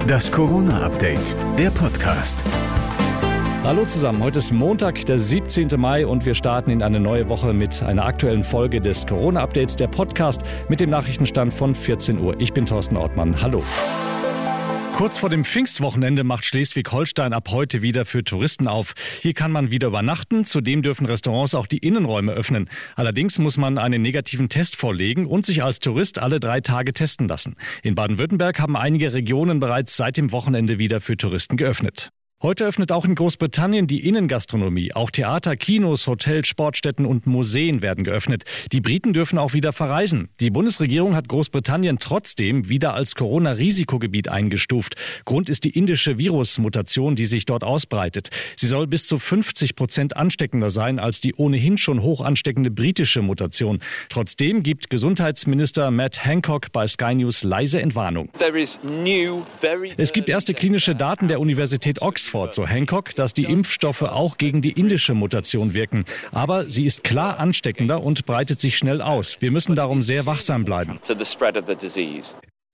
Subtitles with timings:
[0.00, 2.44] Das Corona-Update, der Podcast.
[3.62, 5.68] Hallo zusammen, heute ist Montag, der 17.
[5.78, 9.88] Mai und wir starten in eine neue Woche mit einer aktuellen Folge des Corona-Updates, der
[9.88, 12.34] Podcast mit dem Nachrichtenstand von 14 Uhr.
[12.40, 13.40] Ich bin Thorsten Ortmann.
[13.40, 13.62] Hallo.
[15.02, 18.94] Kurz vor dem Pfingstwochenende macht Schleswig-Holstein ab heute wieder für Touristen auf.
[19.20, 20.44] Hier kann man wieder übernachten.
[20.44, 22.70] Zudem dürfen Restaurants auch die Innenräume öffnen.
[22.94, 27.26] Allerdings muss man einen negativen Test vorlegen und sich als Tourist alle drei Tage testen
[27.26, 27.56] lassen.
[27.82, 32.12] In Baden-Württemberg haben einige Regionen bereits seit dem Wochenende wieder für Touristen geöffnet.
[32.42, 34.94] Heute öffnet auch in Großbritannien die Innengastronomie.
[34.94, 38.42] Auch Theater, Kinos, Hotels, Sportstätten und Museen werden geöffnet.
[38.72, 40.28] Die Briten dürfen auch wieder verreisen.
[40.40, 44.96] Die Bundesregierung hat Großbritannien trotzdem wieder als Corona-Risikogebiet eingestuft.
[45.24, 48.30] Grund ist die indische Virusmutation, die sich dort ausbreitet.
[48.56, 53.22] Sie soll bis zu 50 Prozent ansteckender sein als die ohnehin schon hoch ansteckende britische
[53.22, 53.78] Mutation.
[54.08, 58.30] Trotzdem gibt Gesundheitsminister Matt Hancock bei Sky News leise Entwarnung.
[59.96, 64.38] Es gibt erste klinische Daten der Universität Oxford Oxford, so Hancock, dass die Impfstoffe auch
[64.38, 66.04] gegen die indische Mutation wirken.
[66.32, 69.36] Aber sie ist klar ansteckender und breitet sich schnell aus.
[69.40, 70.98] Wir müssen darum sehr wachsam bleiben.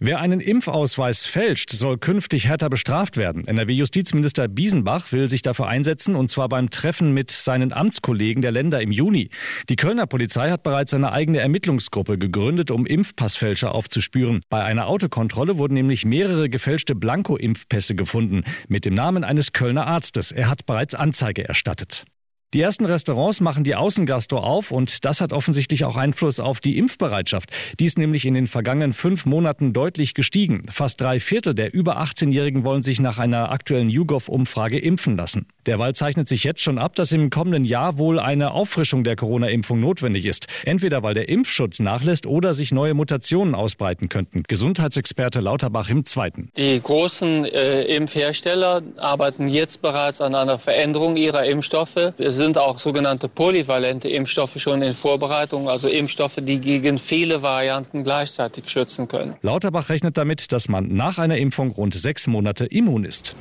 [0.00, 3.48] Wer einen Impfausweis fälscht, soll künftig härter bestraft werden.
[3.48, 8.80] NRW-Justizminister Biesenbach will sich dafür einsetzen, und zwar beim Treffen mit seinen Amtskollegen der Länder
[8.80, 9.30] im Juni.
[9.68, 14.40] Die Kölner Polizei hat bereits eine eigene Ermittlungsgruppe gegründet, um Impfpassfälscher aufzuspüren.
[14.48, 20.30] Bei einer Autokontrolle wurden nämlich mehrere gefälschte Blanko-Impfpässe gefunden, mit dem Namen eines Kölner Arztes.
[20.30, 22.04] Er hat bereits Anzeige erstattet.
[22.54, 26.78] Die ersten Restaurants machen die Außengastro auf und das hat offensichtlich auch Einfluss auf die
[26.78, 27.50] Impfbereitschaft.
[27.78, 30.62] Die ist nämlich in den vergangenen fünf Monaten deutlich gestiegen.
[30.70, 35.46] Fast drei Viertel der über 18-Jährigen wollen sich nach einer aktuellen YouGov-Umfrage impfen lassen.
[35.68, 39.78] Derweil zeichnet sich jetzt schon ab, dass im kommenden Jahr wohl eine Auffrischung der Corona-Impfung
[39.78, 40.46] notwendig ist.
[40.64, 44.44] Entweder weil der Impfschutz nachlässt oder sich neue Mutationen ausbreiten könnten.
[44.48, 46.48] Gesundheitsexperte Lauterbach im Zweiten.
[46.56, 52.14] Die großen äh, Impfhersteller arbeiten jetzt bereits an einer Veränderung ihrer Impfstoffe.
[52.16, 58.04] Es sind auch sogenannte polyvalente Impfstoffe schon in Vorbereitung, also Impfstoffe, die gegen viele Varianten
[58.04, 59.34] gleichzeitig schützen können.
[59.42, 63.36] Lauterbach rechnet damit, dass man nach einer Impfung rund sechs Monate immun ist.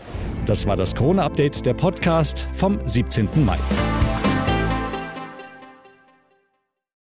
[0.48, 3.28] Das war das Corona-Update, der Podcast vom 17.
[3.46, 3.58] Mai.